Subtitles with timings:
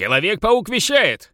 [0.00, 1.30] Человек-паук вещает.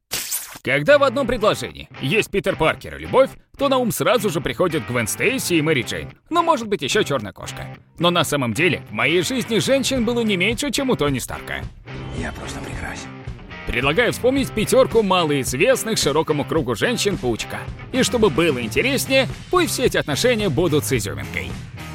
[0.64, 4.84] Когда в одном предложении есть Питер Паркер и любовь, то на ум сразу же приходят
[4.88, 6.10] Гвен Стейси и Мэри Джейн.
[6.30, 7.76] Ну, может быть, еще черная кошка.
[8.00, 11.60] Но на самом деле, в моей жизни женщин было не меньше, чем у Тони Старка.
[12.18, 13.06] Я просто прекрасен.
[13.68, 17.60] Предлагаю вспомнить пятерку малоизвестных широкому кругу женщин-паучка.
[17.92, 21.52] И чтобы было интереснее, пусть все эти отношения будут с изюминкой.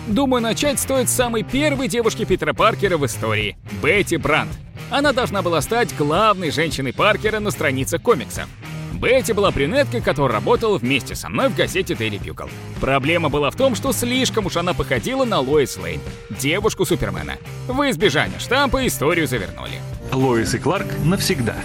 [0.07, 4.53] Думаю, начать стоит с самой первой девушки Питера Паркера в истории– Бетти Брандт.
[4.91, 8.47] Она должна была стать главной женщиной Паркера на страницах комиксов.
[8.93, 12.51] Бетти была брюнеткой, которая работала вместе со мной в газете Daily Bugle.
[12.81, 17.37] Проблема была в том, что слишком уж она походила на Лоис Лейн, девушку Супермена.
[17.67, 19.79] В избежание штампа историю завернули.
[20.11, 21.55] Лоис и Кларк навсегда.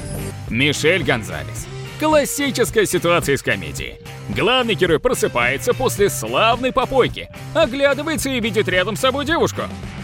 [0.49, 1.67] Мишель Гонзалес.
[1.99, 3.99] Классическая ситуация из комедии.
[4.29, 9.63] Главный герой просыпается после славной попойки, оглядывается и видит рядом с собой девушку.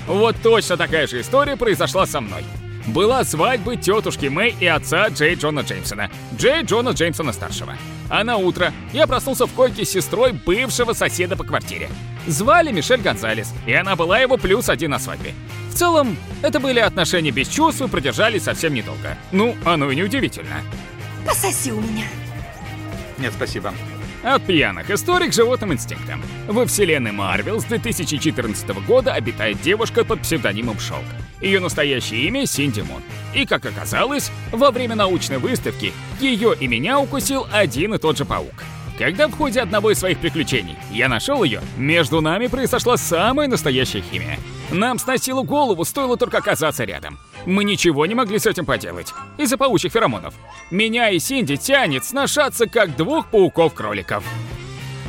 [0.09, 2.43] Вот точно такая же история произошла со мной.
[2.87, 7.77] Была свадьба тетушки Мэй и отца Джей Джона Джеймсона, Джей Джона Джеймсона старшего.
[8.11, 11.89] А на утро я проснулся в койке с сестрой бывшего соседа по квартире.
[12.27, 15.33] Звали Мишель Гонзалес, и она была его плюс один на свадьбе.
[15.71, 19.17] В целом, это были отношения без чувств и продержались совсем недолго.
[19.31, 20.63] Ну, оно и неудивительно.
[21.27, 22.05] Пососи у меня.
[23.19, 23.73] Нет, спасибо.
[24.23, 26.23] От пьяных историй к животным инстинктам.
[26.47, 31.05] Во вселенной Марвел с 2014 года обитает девушка под псевдонимом Шелк.
[31.43, 33.03] Ее настоящее имя Синди Мун.
[33.35, 38.25] И, как оказалось, во время научной выставки ее и меня укусил один и тот же
[38.25, 38.65] паук.
[38.99, 44.03] Когда в ходе одного из своих приключений я нашел ее, между нами произошла самая настоящая
[44.03, 44.39] химия.
[44.71, 47.19] Нам сносило голову, стоило только оказаться рядом.
[47.45, 49.13] Мы ничего не могли с этим поделать.
[49.39, 50.35] Из-за паучьих феромонов.
[50.71, 54.23] Меня и Синди тянет сношаться, как двух пауков-кроликов.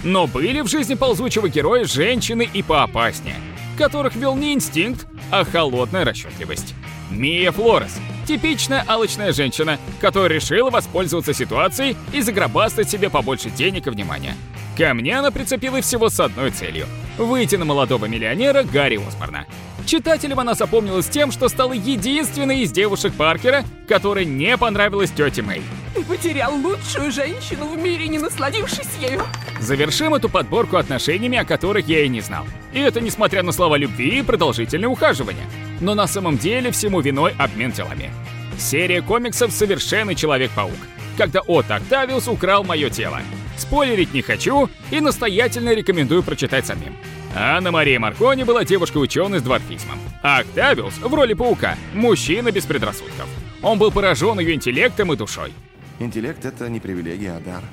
[0.03, 3.35] Но были в жизни ползучего героя женщины и поопаснее,
[3.77, 6.75] которых вел не инстинкт, а холодная расчетливость.
[7.09, 7.99] Мия Флорес.
[8.27, 14.35] Типичная алчная женщина, которая решила воспользоваться ситуацией и загробастать себе побольше денег и внимания.
[14.77, 16.85] Ко мне она прицепилась всего с одной целью–
[17.17, 19.45] выйти на молодого миллионера Гарри Осборна.
[19.87, 25.63] Читателям она запомнилась тем, что стала единственной из девушек Паркера, которой не понравилась тете Мэй.
[25.93, 29.21] Ты потерял лучшую женщину в мире, не насладившись ею.
[29.59, 32.45] Завершим эту подборку отношениями, о которых я и не знал.
[32.73, 35.45] И это несмотря на слова любви и продолжительное ухаживание.
[35.81, 38.11] Но на самом деле всему виной обмен телами.
[38.57, 40.73] Серия комиксов «Совершенный Человек-паук»,
[41.15, 43.21] когда От Октавиус украл мое тело.
[43.57, 46.95] Спойлерить не хочу и настоятельно рекомендую прочитать самим.
[47.35, 49.99] Анна Мария Маркони была девушкой-ученой с дворфизмом.
[50.23, 53.27] А Октавиус в роли паука– мужчина без предрассудков.
[53.61, 55.53] Он был поражен ее интеллектом и душой.
[55.99, 57.63] Интеллект— это не привилегия, а дар.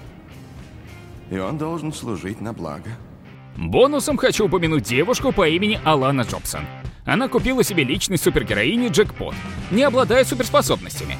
[1.30, 2.90] И он должен служить на благо.
[3.56, 6.64] Бонусом хочу упомянуть девушку по имени Алана Джобсон.
[7.04, 9.34] Она купила себе личность супергероини Джекпот,
[9.70, 11.16] не обладая суперспособностями.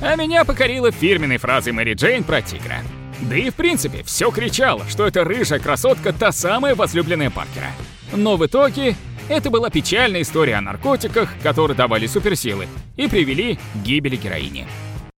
[0.00, 2.78] А меня покорила фирменной фразой Мэри Джейн про тигра.
[3.22, 7.70] Да и в принципе, все кричало, что эта рыжая красотка та самая возлюбленная Паркера.
[8.12, 8.96] Но в итоге
[9.28, 14.66] это была печальная история о наркотиках, которые давали суперсилы и привели к гибели героини.